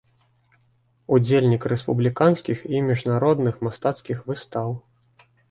Удзельнік 1.17 1.67
рэспубліканскіх 1.73 2.57
і 2.73 2.81
міжнародных 2.89 3.61
мастацкіх 3.67 4.27
выстаў. 4.33 4.67